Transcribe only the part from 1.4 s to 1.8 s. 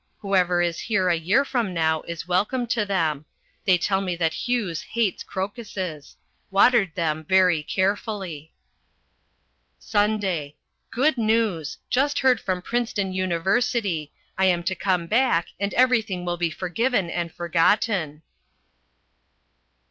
from